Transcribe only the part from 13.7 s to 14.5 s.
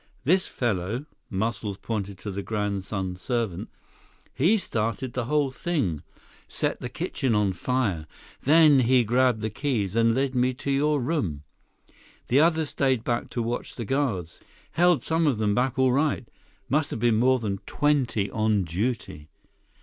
the guards.